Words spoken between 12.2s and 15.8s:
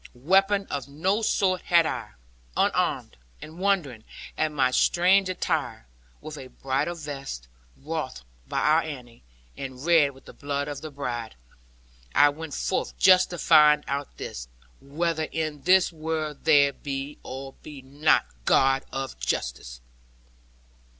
went forth just to find out this; whether in